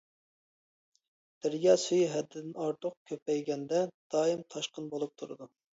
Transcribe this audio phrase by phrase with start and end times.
[1.47, 5.55] دەريا سۈيى ھەددىدىن ئارتۇق كۆپەيگەندە، دائىم تاشقىن بولۇپ تۇرىدۇ.